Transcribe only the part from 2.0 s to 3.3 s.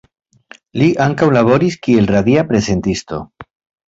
radia prezentisto.